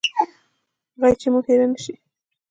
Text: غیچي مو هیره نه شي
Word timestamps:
غیچي 1.01 1.27
مو 1.33 1.39
هیره 1.47 1.65
نه 1.71 1.77
شي 1.83 1.93